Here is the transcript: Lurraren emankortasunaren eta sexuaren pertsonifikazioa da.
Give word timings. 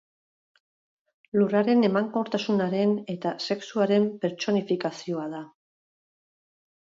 Lurraren 1.39 1.83
emankortasunaren 1.89 2.95
eta 3.15 3.33
sexuaren 3.47 4.09
pertsonifikazioa 4.23 5.27
da. 5.37 5.43